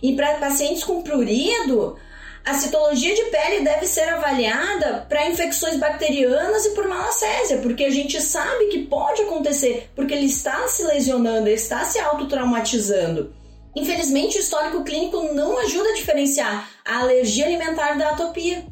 E 0.00 0.14
para 0.14 0.34
pacientes 0.34 0.84
com 0.84 1.02
prurido, 1.02 1.96
a 2.44 2.54
citologia 2.54 3.14
de 3.14 3.24
pele 3.24 3.64
deve 3.64 3.86
ser 3.86 4.08
avaliada 4.08 5.06
para 5.08 5.28
infecções 5.28 5.76
bacterianas 5.76 6.64
e 6.66 6.70
por 6.70 6.88
malacésia, 6.88 7.58
porque 7.58 7.84
a 7.84 7.90
gente 7.90 8.20
sabe 8.20 8.66
que 8.66 8.86
pode 8.86 9.22
acontecer, 9.22 9.90
porque 9.94 10.14
ele 10.14 10.26
está 10.26 10.66
se 10.66 10.82
lesionando, 10.84 11.46
ele 11.46 11.56
está 11.56 11.84
se 11.84 11.98
autotraumatizando. 11.98 13.34
Infelizmente, 13.76 14.38
o 14.38 14.40
histórico 14.40 14.82
clínico 14.82 15.32
não 15.32 15.58
ajuda 15.58 15.90
a 15.90 15.94
diferenciar 15.94 16.68
a 16.84 17.00
alergia 17.00 17.46
alimentar 17.46 17.96
da 17.96 18.10
atopia. 18.10 18.66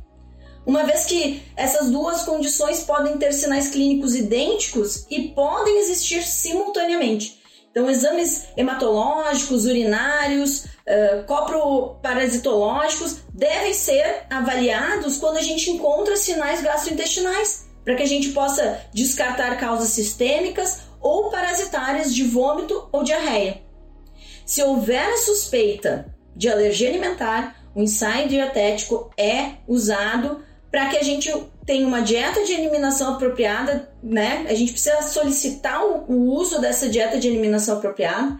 Uma 0.67 0.85
vez 0.85 1.07
que 1.07 1.43
essas 1.57 1.91
duas 1.91 2.23
condições 2.23 2.81
podem 2.81 3.17
ter 3.17 3.33
sinais 3.33 3.69
clínicos 3.69 4.15
idênticos 4.15 5.07
e 5.09 5.29
podem 5.29 5.79
existir 5.79 6.23
simultaneamente. 6.23 7.39
Então, 7.71 7.89
exames 7.89 8.49
hematológicos, 8.57 9.67
urinários, 9.67 10.65
uh, 10.88 11.25
coproparasitológicos 11.25 13.18
devem 13.33 13.75
ser 13.75 14.25
avaliados 14.30 15.18
quando 15.18 15.37
a 15.37 15.42
gente 15.42 15.71
encontra 15.71 16.16
sinais 16.16 16.62
gastrointestinais, 16.62 17.68
para 17.85 17.95
que 17.95 18.02
a 18.02 18.07
gente 18.07 18.30
possa 18.30 18.80
descartar 18.92 19.59
causas 19.59 19.90
sistêmicas 19.90 20.80
ou 21.00 21.30
parasitárias 21.30 22.14
de 22.14 22.25
vômito 22.25 22.88
ou 22.90 23.04
diarreia. 23.04 23.62
Se 24.45 24.62
houver 24.62 25.12
a 25.12 25.18
suspeita 25.18 26.14
de 26.35 26.49
alergia 26.49 26.88
alimentar, 26.88 27.57
o 27.75 27.83
ensaio 27.83 28.28
dietético 28.28 29.11
é 29.16 29.52
usado 29.66 30.42
para 30.71 30.87
que 30.87 30.97
a 30.97 31.02
gente 31.02 31.33
tenha 31.64 31.87
uma 31.87 32.00
dieta 32.00 32.45
de 32.45 32.52
eliminação 32.52 33.14
apropriada, 33.14 33.90
né? 34.02 34.47
A 34.49 34.54
gente 34.54 34.73
precisa 34.73 35.02
solicitar 35.02 35.85
o, 35.85 36.04
o 36.09 36.35
uso 36.35 36.61
dessa 36.61 36.88
dieta 36.88 37.18
de 37.18 37.28
eliminação 37.28 37.76
apropriada. 37.76 38.38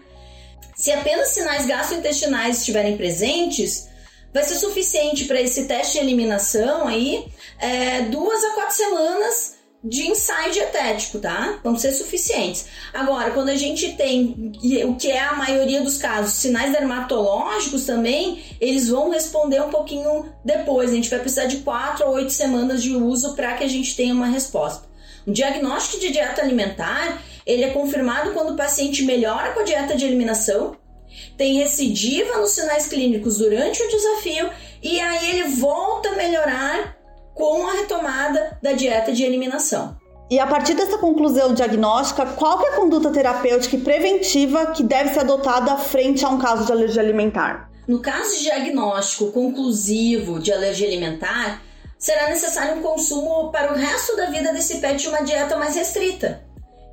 Se 0.75 0.91
apenas 0.91 1.29
sinais 1.29 1.65
gastrointestinais 1.65 2.59
estiverem 2.59 2.95
presentes, 2.95 3.89
vai 4.33 4.43
ser 4.43 4.55
suficiente 4.55 5.25
para 5.25 5.41
esse 5.41 5.65
teste 5.65 5.93
de 5.93 5.99
eliminação 5.99 6.87
aí 6.87 7.27
é, 7.59 8.03
duas 8.03 8.43
a 8.43 8.51
quatro 8.51 8.75
semanas 8.75 9.59
de 9.83 10.07
ensaio 10.07 10.51
dietético, 10.51 11.19
tá? 11.19 11.59
Vão 11.63 11.77
ser 11.77 11.93
suficientes. 11.93 12.65
Agora, 12.93 13.31
quando 13.31 13.49
a 13.49 13.55
gente 13.55 13.93
tem 13.93 14.51
o 14.85 14.95
que 14.95 15.09
é 15.09 15.19
a 15.19 15.33
maioria 15.33 15.81
dos 15.81 15.97
casos, 15.97 16.33
sinais 16.33 16.73
dermatológicos 16.73 17.85
também, 17.85 18.43
eles 18.59 18.89
vão 18.89 19.09
responder 19.09 19.61
um 19.61 19.69
pouquinho 19.69 20.25
depois. 20.43 20.91
A 20.91 20.95
gente 20.95 21.09
vai 21.09 21.19
precisar 21.19 21.45
de 21.45 21.57
quatro 21.57 22.05
a 22.05 22.09
oito 22.09 22.31
semanas 22.31 22.83
de 22.83 22.93
uso 22.93 23.35
para 23.35 23.53
que 23.53 23.63
a 23.63 23.69
gente 23.69 23.95
tenha 23.95 24.13
uma 24.13 24.27
resposta. 24.27 24.89
O 25.25 25.31
diagnóstico 25.31 25.99
de 25.99 26.11
dieta 26.11 26.41
alimentar, 26.41 27.21
ele 27.49 27.63
é 27.63 27.71
confirmado 27.71 28.31
quando 28.31 28.51
o 28.51 28.55
paciente 28.55 29.03
melhora 29.03 29.51
com 29.53 29.61
a 29.61 29.63
dieta 29.63 29.95
de 29.95 30.05
eliminação, 30.05 30.77
tem 31.35 31.57
recidiva 31.57 32.37
nos 32.37 32.51
sinais 32.51 32.85
clínicos 32.85 33.39
durante 33.39 33.81
o 33.81 33.89
desafio 33.89 34.51
e 34.83 34.99
aí 34.99 35.31
ele 35.31 35.55
volta 35.55 36.09
a 36.09 36.15
melhorar 36.15 36.95
com 37.33 37.67
a 37.67 37.73
retomada 37.73 38.59
da 38.61 38.73
dieta 38.73 39.11
de 39.11 39.23
eliminação. 39.23 39.97
E 40.29 40.37
a 40.37 40.45
partir 40.45 40.75
dessa 40.75 40.99
conclusão 40.99 41.55
diagnóstica, 41.55 42.23
qual 42.23 42.63
é 42.63 42.69
a 42.69 42.75
conduta 42.75 43.09
terapêutica 43.09 43.77
e 43.77 43.81
preventiva 43.81 44.67
que 44.67 44.83
deve 44.83 45.09
ser 45.09 45.21
adotada 45.21 45.75
frente 45.77 46.23
a 46.23 46.29
um 46.29 46.37
caso 46.37 46.65
de 46.65 46.71
alergia 46.71 47.01
alimentar? 47.01 47.67
No 47.87 47.99
caso 47.99 48.37
de 48.37 48.43
diagnóstico 48.43 49.31
conclusivo 49.31 50.39
de 50.39 50.53
alergia 50.53 50.87
alimentar, 50.87 51.63
será 51.97 52.29
necessário 52.29 52.77
um 52.77 52.81
consumo 52.83 53.51
para 53.51 53.73
o 53.73 53.75
resto 53.75 54.15
da 54.15 54.27
vida 54.27 54.53
desse 54.53 54.77
pet 54.77 55.01
de 55.01 55.09
uma 55.09 55.23
dieta 55.23 55.57
mais 55.57 55.75
restrita, 55.75 56.43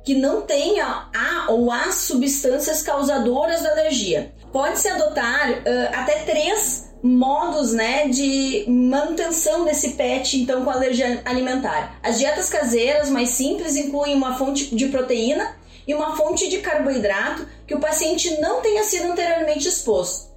que 0.07 0.15
não 0.15 0.43
tenha 0.43 1.09
a 1.13 1.51
ou 1.51 1.69
as 1.69 1.95
substâncias 1.95 2.81
causadoras 2.81 3.61
da 3.61 3.71
alergia. 3.71 4.33
Pode-se 4.53 4.87
adotar 4.87 5.51
uh, 5.51 5.63
até 5.91 6.19
três 6.19 6.93
modos 7.03 7.73
né, 7.73 8.07
de 8.07 8.63
manutenção 8.69 9.65
desse 9.65 9.95
pet 9.95 10.37
então 10.41 10.63
com 10.63 10.69
alergia 10.69 11.21
alimentar. 11.25 11.99
As 12.01 12.17
dietas 12.17 12.47
caseiras 12.47 13.09
mais 13.09 13.31
simples 13.31 13.75
incluem 13.75 14.15
uma 14.15 14.37
fonte 14.37 14.73
de 14.73 14.85
proteína 14.87 15.57
e 15.85 15.93
uma 15.93 16.15
fonte 16.15 16.49
de 16.49 16.59
carboidrato 16.59 17.45
que 17.67 17.75
o 17.75 17.81
paciente 17.81 18.39
não 18.39 18.61
tenha 18.61 18.85
sido 18.85 19.11
anteriormente 19.11 19.67
exposto. 19.67 20.31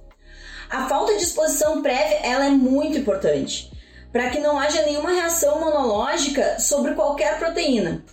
A 0.69 0.89
falta 0.89 1.15
de 1.15 1.23
exposição 1.23 1.81
prévia 1.81 2.19
ela 2.23 2.45
é 2.45 2.49
muito 2.49 2.97
importante 2.97 3.71
para 4.11 4.29
que 4.31 4.39
não 4.41 4.59
haja 4.59 4.81
nenhuma 4.81 5.11
reação 5.11 5.61
monológica 5.61 6.59
sobre 6.59 6.93
qualquer 6.93 7.39
proteína. 7.39 8.03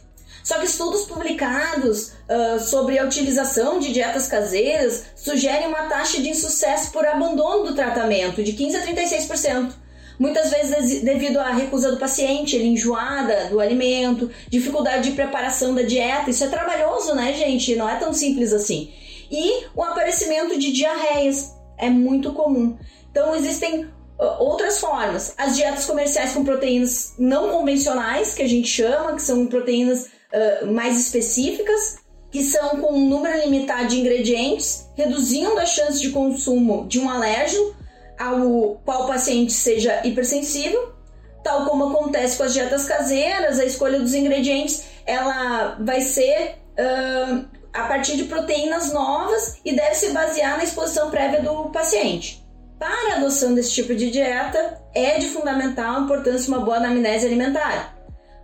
Só 0.43 0.59
que 0.59 0.67
estudos 0.67 1.03
publicados 1.03 2.13
uh, 2.29 2.61
sobre 2.61 2.99
a 2.99 3.05
utilização 3.05 3.79
de 3.79 3.93
dietas 3.93 4.29
caseiras 4.29 5.05
sugerem 5.15 5.69
uma 5.69 5.89
taxa 5.89 6.21
de 6.21 6.31
insucesso 6.31 6.91
por 6.91 7.07
abandono 7.07 7.65
do 7.65 7.75
tratamento 7.75 8.43
de 8.43 8.53
15 8.53 8.77
a 8.77 8.87
36%. 8.87 9.73
Muitas 10.19 10.51
vezes 10.51 11.03
devido 11.03 11.39
à 11.39 11.53
recusa 11.53 11.93
do 11.93 11.97
paciente, 11.97 12.57
ele 12.57 12.67
enjoada 12.67 13.47
do 13.47 13.61
alimento, 13.61 14.31
dificuldade 14.49 15.11
de 15.11 15.15
preparação 15.15 15.75
da 15.75 15.83
dieta. 15.83 16.29
Isso 16.29 16.43
é 16.43 16.49
trabalhoso, 16.49 17.15
né, 17.15 17.33
gente? 17.35 17.77
Não 17.77 17.89
é 17.89 17.97
tão 17.97 18.13
simples 18.13 18.53
assim. 18.53 18.93
E 19.31 19.65
o 19.77 19.83
aparecimento 19.83 20.59
de 20.59 20.73
diarreias 20.73 21.53
é 21.77 21.89
muito 21.89 22.33
comum. 22.33 22.77
Então 23.11 23.35
existem 23.35 23.85
uh, 23.85 24.25
outras 24.41 24.81
formas. 24.81 25.35
As 25.39 25.55
dietas 25.55 25.85
comerciais 25.85 26.33
com 26.33 26.45
proteínas 26.45 27.15
não 27.17 27.51
convencionais, 27.51 28.35
que 28.35 28.43
a 28.43 28.49
gente 28.49 28.69
chama, 28.69 29.15
que 29.15 29.23
são 29.23 29.47
proteínas 29.47 30.09
uh, 30.33 30.67
mais 30.67 30.99
específicas, 30.99 31.99
que 32.31 32.43
são 32.43 32.81
com 32.81 32.93
um 32.93 33.09
número 33.09 33.39
limitado 33.41 33.89
de 33.89 34.01
ingredientes, 34.01 34.87
reduzindo 34.95 35.59
a 35.59 35.67
chance 35.67 36.01
de 36.01 36.11
consumo 36.11 36.87
de 36.87 37.01
um 37.01 37.09
alérgeno 37.09 37.75
ao 38.19 38.81
qual 38.85 39.05
o 39.05 39.07
paciente 39.07 39.53
seja 39.53 40.01
hipersensível, 40.05 40.93
tal 41.43 41.65
como 41.65 41.89
acontece 41.89 42.37
com 42.37 42.43
as 42.43 42.53
dietas 42.53 42.85
caseiras, 42.85 43.59
a 43.59 43.65
escolha 43.65 44.01
dos 44.01 44.13
ingredientes 44.13 44.85
ela 45.07 45.79
vai 45.81 46.03
ser 46.03 46.57
uh, 46.79 47.47
a 47.73 47.85
partir 47.85 48.17
de 48.17 48.25
proteínas 48.25 48.93
novas 48.93 49.59
e 49.65 49.75
deve 49.75 49.95
se 49.95 50.11
basear 50.11 50.59
na 50.59 50.65
exposição 50.65 51.11
prévia 51.11 51.41
do 51.41 51.71
paciente. 51.71 52.47
Para 52.79 53.15
a 53.15 53.17
adoção 53.17 53.55
desse 53.55 53.73
tipo 53.73 53.95
de 53.95 54.11
dieta, 54.11 54.81
é 54.95 55.19
de 55.19 55.29
fundamental 55.29 56.03
importância 56.03 56.49
uma 56.49 56.65
boa 56.65 56.77
anamnese 56.77 57.27
alimentar, 57.27 57.98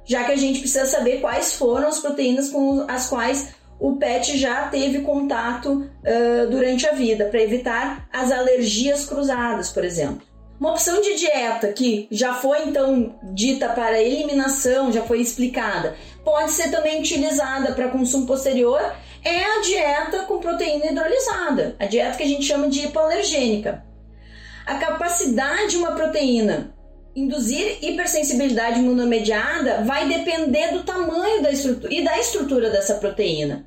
já 0.05 0.25
que 0.25 0.33
a 0.33 0.37
gente 0.37 0.61
precisa 0.61 0.87
saber 0.87 1.21
quais 1.21 1.55
foram 1.55 1.89
as 1.89 1.99
proteínas 1.99 2.51
com 2.51 2.85
as 2.89 3.09
quais 3.09 3.55
o 3.79 3.97
pet 3.97 4.39
já 4.39 4.69
teve 4.69 5.01
contato 5.01 5.73
uh, 5.73 6.51
durante 6.51 6.87
a 6.87 6.93
vida, 6.93 7.27
para 7.27 7.43
evitar 7.43 8.09
as 8.13 8.31
alergias 8.31 9.05
cruzadas, 9.05 9.71
por 9.71 9.85
exemplo. 9.85 10.23
Uma 10.59 10.71
opção 10.71 11.01
de 11.03 11.17
dieta 11.17 11.69
que 11.73 12.07
já 12.11 12.35
foi 12.35 12.69
então 12.69 13.19
dita 13.23 13.69
para 13.71 14.01
eliminação, 14.01 14.93
já 14.93 15.03
foi 15.03 15.21
explicada, 15.21 15.97
pode 16.25 16.53
ser 16.53 16.71
também 16.71 17.01
utilizada 17.01 17.73
para 17.73 17.89
consumo 17.89 18.27
posterior, 18.27 18.81
é 19.23 19.43
a 19.43 19.61
dieta 19.61 20.23
com 20.23 20.39
proteína 20.39 20.87
hidrolisada, 20.87 21.75
a 21.79 21.87
dieta 21.87 22.17
que 22.17 22.23
a 22.23 22.29
gente 22.29 22.45
chama 22.45 22.69
de 22.69 22.87
hipoalergênica. 22.87 23.85
A 24.65 24.77
capacidade 24.77 25.73
de 25.73 25.77
uma 25.77 25.93
proteína 25.93 26.74
induzir 27.15 27.79
hipersensibilidade 27.83 28.81
imunomediada 28.81 29.85
vai 29.85 30.09
depender 30.09 30.73
do 30.73 30.83
tamanho 30.83 31.43
da 31.43 31.51
estrutura 31.51 31.93
e 31.93 32.03
da 32.03 32.19
estrutura 32.19 32.71
dessa 32.71 32.95
proteína. 32.95 33.67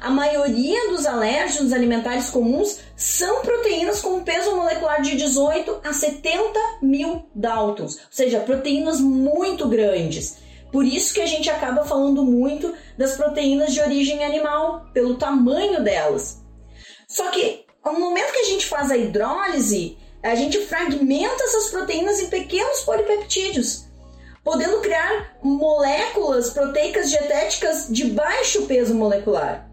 A 0.00 0.10
maioria 0.10 0.90
dos 0.90 1.06
alérgenos 1.06 1.72
alimentares 1.72 2.30
comuns 2.30 2.80
são 2.94 3.42
proteínas 3.42 4.00
com 4.00 4.22
peso 4.22 4.54
molecular 4.54 5.00
de 5.00 5.16
18 5.16 5.80
a 5.82 5.92
70 5.92 6.58
mil 6.82 7.26
Daltons, 7.34 7.96
ou 7.96 8.02
seja, 8.10 8.40
proteínas 8.40 9.00
muito 9.00 9.66
grandes. 9.68 10.38
Por 10.70 10.84
isso 10.84 11.14
que 11.14 11.20
a 11.20 11.26
gente 11.26 11.48
acaba 11.48 11.84
falando 11.84 12.22
muito 12.22 12.74
das 12.98 13.16
proteínas 13.16 13.72
de 13.72 13.80
origem 13.80 14.22
animal, 14.24 14.86
pelo 14.92 15.16
tamanho 15.16 15.82
delas. 15.82 16.42
Só 17.08 17.30
que 17.30 17.64
ao 17.82 17.98
momento 17.98 18.32
que 18.32 18.40
a 18.40 18.44
gente 18.44 18.66
faz 18.66 18.90
a 18.90 18.96
hidrólise, 18.96 19.96
a 20.30 20.34
gente 20.34 20.58
fragmenta 20.62 21.44
essas 21.44 21.70
proteínas 21.70 22.20
em 22.20 22.26
pequenos 22.26 22.80
polipeptídeos, 22.80 23.84
podendo 24.42 24.80
criar 24.80 25.36
moléculas 25.42 26.50
proteicas 26.50 27.10
dietéticas 27.10 27.86
de 27.88 28.06
baixo 28.06 28.62
peso 28.66 28.94
molecular, 28.94 29.70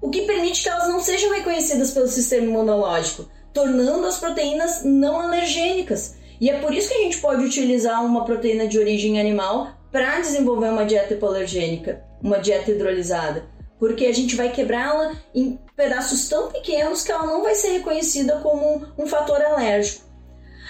o 0.00 0.08
que 0.08 0.22
permite 0.22 0.62
que 0.62 0.68
elas 0.68 0.88
não 0.88 1.00
sejam 1.00 1.32
reconhecidas 1.32 1.90
pelo 1.90 2.08
sistema 2.08 2.46
imunológico, 2.46 3.28
tornando 3.52 4.06
as 4.06 4.18
proteínas 4.18 4.82
não 4.82 5.20
alergênicas. 5.20 6.16
E 6.40 6.48
é 6.48 6.58
por 6.58 6.72
isso 6.72 6.88
que 6.88 6.94
a 6.94 7.02
gente 7.02 7.18
pode 7.18 7.44
utilizar 7.44 8.04
uma 8.04 8.24
proteína 8.24 8.66
de 8.66 8.78
origem 8.78 9.20
animal 9.20 9.68
para 9.92 10.20
desenvolver 10.20 10.70
uma 10.70 10.86
dieta 10.86 11.14
hipoalergênica, 11.14 12.02
uma 12.22 12.38
dieta 12.38 12.70
hidrolisada, 12.70 13.44
porque 13.78 14.06
a 14.06 14.12
gente 14.12 14.34
vai 14.36 14.50
quebrá-la 14.50 15.14
em 15.34 15.58
pedaços 15.82 16.28
tão 16.28 16.48
pequenos 16.48 17.02
que 17.02 17.10
ela 17.10 17.26
não 17.26 17.42
vai 17.42 17.56
ser 17.56 17.72
reconhecida 17.72 18.36
como 18.36 18.86
um 18.96 19.06
fator 19.06 19.42
alérgico. 19.42 20.04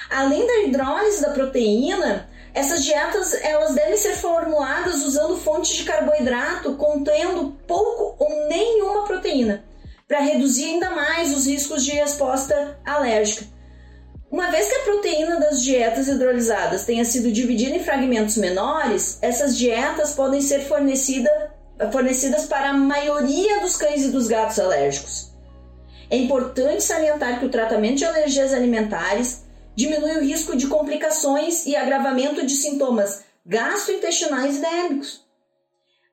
Além 0.09 0.47
da 0.47 0.63
hidrólise 0.63 1.21
da 1.21 1.31
proteína, 1.31 2.31
essas 2.55 2.83
dietas 2.83 3.35
elas 3.35 3.75
devem 3.75 3.97
ser 3.99 4.15
formuladas 4.17 5.03
usando 5.05 5.37
fontes 5.37 5.77
de 5.77 5.85
carboidrato 5.85 6.75
contendo 6.77 7.55
pouco 7.67 8.17
ou 8.19 8.49
nenhuma 8.49 9.05
proteína, 9.05 9.65
para 10.09 10.21
reduzir 10.21 10.65
ainda 10.65 10.91
mais 10.91 11.35
os 11.37 11.47
riscos 11.47 11.85
de 11.85 11.93
resposta 11.93 12.79
alérgica. 12.85 13.45
Uma 14.31 14.51
vez 14.51 14.67
que 14.67 14.77
a 14.77 14.85
proteína 14.85 15.39
das 15.39 15.63
dietas 15.63 16.09
hidrolisadas 16.09 16.87
tenha 16.87 17.05
sido 17.05 17.31
dividida 17.31 17.77
em 17.77 17.85
fragmentos 17.85 18.39
menores, 18.39 19.19
essas 19.21 19.59
dietas 19.59 20.15
podem 20.15 20.41
ser 20.41 20.61
fornecida, 20.61 21.52
fornecidas 21.91 22.47
para 22.47 22.71
a 22.71 22.75
maioria 22.75 23.61
dos 23.61 23.77
cães 23.77 24.05
e 24.05 24.11
dos 24.11 24.29
gatos 24.29 24.59
alérgicos. 24.59 25.33
É 26.11 26.17
importante 26.17 26.85
salientar 26.85 27.41
que 27.41 27.47
o 27.47 27.51
tratamento 27.51 27.97
de 27.97 28.05
alergias 28.05 28.53
alimentares 28.53 29.45
diminui 29.75 30.17
o 30.19 30.21
risco 30.21 30.57
de 30.57 30.67
complicações 30.67 31.65
e 31.67 31.75
agravamento 31.75 32.45
de 32.45 32.55
sintomas 32.55 33.25
gastrointestinais 33.45 34.59
e 34.59 34.61
dérmicos, 34.61 35.25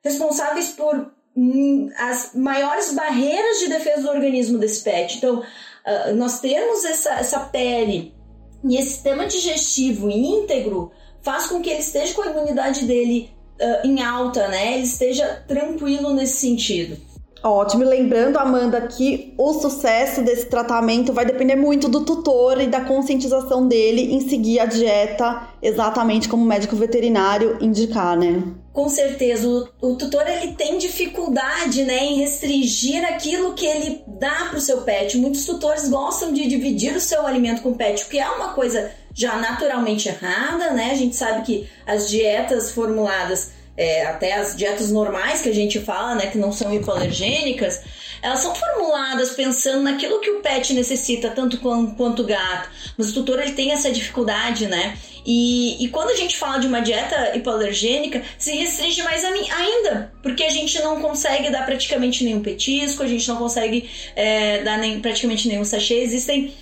responsáveis 0.04 0.70
por 0.70 1.12
hum, 1.36 1.92
as 1.98 2.34
maiores 2.34 2.94
barreiras 2.94 3.60
de 3.60 3.68
defesa 3.68 4.04
do 4.04 4.10
organismo 4.10 4.58
desse 4.58 4.84
pet. 4.84 5.18
Então, 5.18 5.40
uh, 5.40 6.16
nós 6.16 6.40
temos 6.40 6.86
essa, 6.86 7.12
essa 7.16 7.40
pele 7.42 8.16
e 8.64 8.78
esse 8.78 8.92
sistema 8.92 9.26
digestivo 9.26 10.10
íntegro 10.10 10.92
faz 11.22 11.48
com 11.48 11.62
que 11.62 11.70
ele 11.70 11.80
esteja 11.80 12.14
com 12.14 12.22
a 12.22 12.32
imunidade 12.32 12.86
dele 12.86 13.32
uh, 13.62 13.88
em 13.88 14.02
alta, 14.02 14.48
né? 14.48 14.74
Ele 14.76 14.84
esteja 14.84 15.44
tranquilo 15.48 16.14
nesse 16.14 16.38
sentido. 16.38 17.10
Ótimo, 17.42 17.84
e 17.84 17.86
lembrando, 17.86 18.38
Amanda, 18.38 18.82
que 18.82 19.34
o 19.38 19.54
sucesso 19.54 20.22
desse 20.22 20.48
tratamento 20.48 21.14
vai 21.14 21.26
depender 21.26 21.56
muito 21.56 21.88
do 21.88 22.04
tutor 22.04 22.60
e 22.60 22.68
da 22.68 22.82
conscientização 22.82 23.66
dele 23.66 24.14
em 24.14 24.20
seguir 24.28 24.60
a 24.60 24.66
dieta 24.66 25.48
exatamente 25.62 26.28
como 26.28 26.44
o 26.44 26.46
médico 26.46 26.76
veterinário 26.76 27.58
indicar, 27.62 28.18
né? 28.18 28.44
Com 28.74 28.90
certeza, 28.90 29.48
o, 29.48 29.68
o 29.82 29.96
tutor 29.96 30.28
ele 30.28 30.54
tem 30.54 30.78
dificuldade, 30.78 31.84
né, 31.84 32.04
em 32.06 32.18
restringir 32.18 33.06
aquilo 33.06 33.54
que 33.54 33.66
ele 33.66 34.04
dá 34.06 34.48
para 34.50 34.58
o 34.58 34.62
seu 34.62 34.82
pet. 34.82 35.18
Muitos 35.18 35.46
tutores 35.46 35.88
gostam 35.88 36.34
de 36.34 36.46
dividir 36.46 36.96
o 36.96 37.02
seu 37.02 37.26
alimento 37.26 37.62
com 37.62 37.70
o 37.70 37.76
pet, 37.76 38.04
o 38.04 38.10
que 38.10 38.20
é 38.20 38.30
uma 38.30 38.54
coisa 38.54 38.92
já 39.14 39.36
naturalmente 39.38 40.08
errada, 40.08 40.72
né? 40.72 40.92
A 40.92 40.96
gente 40.96 41.16
sabe 41.16 41.46
que 41.46 41.70
as 41.86 42.10
dietas 42.10 42.72
formuladas 42.72 43.52
é, 43.80 44.06
até 44.06 44.34
as 44.34 44.58
dietas 44.58 44.92
normais 44.92 45.42
que 45.42 45.48
a 45.48 45.54
gente 45.54 45.80
fala, 45.80 46.14
né, 46.14 46.28
que 46.28 46.38
não 46.38 46.52
são 46.52 46.74
hipoalergênicas, 46.74 47.82
elas 48.22 48.40
são 48.42 48.54
formuladas 48.54 49.30
pensando 49.30 49.84
naquilo 49.84 50.20
que 50.20 50.30
o 50.30 50.42
pet 50.42 50.74
necessita, 50.74 51.30
tanto 51.30 51.58
quanto 51.60 52.22
o 52.22 52.26
gato. 52.26 52.70
Mas 52.98 53.12
o 53.12 53.14
tutor 53.14 53.40
ele 53.40 53.54
tem 53.54 53.72
essa 53.72 53.90
dificuldade, 53.90 54.68
né? 54.68 54.98
E, 55.26 55.82
e 55.84 55.88
quando 55.88 56.10
a 56.10 56.16
gente 56.16 56.36
fala 56.38 56.58
de 56.58 56.68
uma 56.68 56.82
dieta 56.82 57.38
hipoalergênica, 57.38 58.22
se 58.38 58.52
restringe 58.52 59.02
mais 59.04 59.24
ainda, 59.24 60.12
porque 60.22 60.44
a 60.44 60.50
gente 60.50 60.78
não 60.82 61.02
consegue 61.02 61.50
dar 61.50 61.66
praticamente 61.66 62.26
nenhum 62.26 62.42
petisco, 62.42 63.04
a 63.04 63.08
gente 63.08 63.26
não 63.30 63.38
consegue 63.38 63.90
é, 64.16 64.62
dar 64.64 64.78
nem, 64.78 65.00
praticamente 65.00 65.48
nenhum 65.48 65.64
sachê. 65.64 65.96
Existem 65.96 66.54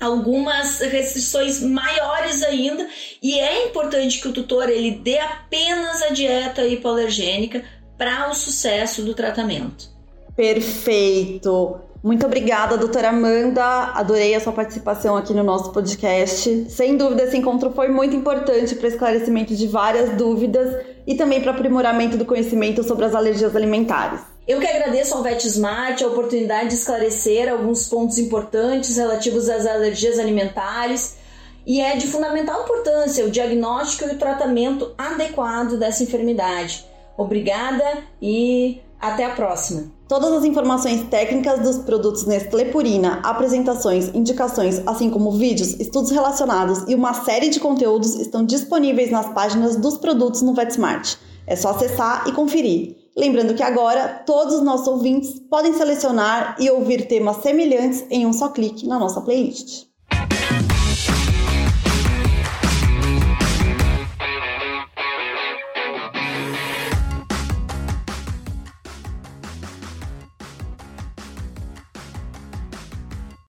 algumas 0.00 0.80
restrições 0.80 1.60
maiores 1.60 2.42
ainda 2.42 2.86
e 3.22 3.38
é 3.38 3.66
importante 3.66 4.20
que 4.20 4.28
o 4.28 4.32
tutor 4.32 4.68
ele 4.68 4.92
dê 4.92 5.18
apenas 5.18 6.02
a 6.02 6.08
dieta 6.08 6.66
hipoalergênica 6.66 7.64
para 7.96 8.30
o 8.30 8.34
sucesso 8.34 9.02
do 9.02 9.14
tratamento. 9.14 9.88
Perfeito. 10.36 11.80
Muito 12.02 12.26
obrigada, 12.26 12.76
doutora 12.76 13.08
Amanda. 13.08 13.64
Adorei 13.94 14.34
a 14.34 14.40
sua 14.40 14.52
participação 14.52 15.16
aqui 15.16 15.32
no 15.32 15.42
nosso 15.42 15.72
podcast. 15.72 16.66
Sem 16.68 16.98
dúvida, 16.98 17.22
esse 17.22 17.38
encontro 17.38 17.70
foi 17.72 17.88
muito 17.88 18.14
importante 18.14 18.74
para 18.74 18.88
esclarecimento 18.88 19.56
de 19.56 19.66
várias 19.66 20.14
dúvidas 20.14 20.84
e 21.06 21.14
também 21.14 21.40
para 21.40 21.52
aprimoramento 21.52 22.18
do 22.18 22.26
conhecimento 22.26 22.82
sobre 22.82 23.06
as 23.06 23.14
alergias 23.14 23.56
alimentares. 23.56 24.33
Eu 24.46 24.60
que 24.60 24.66
agradeço 24.66 25.14
ao 25.14 25.22
VetSmart 25.22 26.02
a 26.02 26.06
oportunidade 26.06 26.68
de 26.68 26.74
esclarecer 26.74 27.50
alguns 27.50 27.88
pontos 27.88 28.18
importantes 28.18 28.96
relativos 28.96 29.48
às 29.48 29.66
alergias 29.66 30.18
alimentares 30.18 31.16
e 31.66 31.80
é 31.80 31.96
de 31.96 32.06
fundamental 32.06 32.62
importância 32.64 33.24
o 33.24 33.30
diagnóstico 33.30 34.06
e 34.06 34.14
o 34.14 34.18
tratamento 34.18 34.92
adequado 34.98 35.78
dessa 35.78 36.02
enfermidade. 36.02 36.84
Obrigada 37.16 38.02
e 38.20 38.82
até 39.00 39.24
a 39.24 39.30
próxima. 39.30 39.90
Todas 40.06 40.30
as 40.30 40.44
informações 40.44 41.02
técnicas 41.08 41.60
dos 41.60 41.78
produtos 41.78 42.26
Nestlé 42.26 42.66
Purina, 42.66 43.20
apresentações, 43.24 44.10
indicações, 44.14 44.82
assim 44.86 45.08
como 45.08 45.32
vídeos, 45.32 45.80
estudos 45.80 46.10
relacionados 46.10 46.84
e 46.86 46.94
uma 46.94 47.14
série 47.14 47.48
de 47.48 47.58
conteúdos 47.58 48.14
estão 48.16 48.44
disponíveis 48.44 49.10
nas 49.10 49.32
páginas 49.32 49.76
dos 49.76 49.96
produtos 49.96 50.42
no 50.42 50.52
VetSmart. 50.52 51.16
É 51.46 51.56
só 51.56 51.70
acessar 51.70 52.24
e 52.28 52.32
conferir. 52.32 53.03
Lembrando 53.16 53.54
que 53.54 53.62
agora 53.62 54.22
todos 54.26 54.54
os 54.54 54.62
nossos 54.62 54.88
ouvintes 54.88 55.38
podem 55.48 55.72
selecionar 55.74 56.56
e 56.58 56.68
ouvir 56.68 57.06
temas 57.06 57.36
semelhantes 57.38 58.04
em 58.10 58.26
um 58.26 58.32
só 58.32 58.48
clique 58.48 58.86
na 58.86 58.98
nossa 58.98 59.20
playlist. 59.20 59.86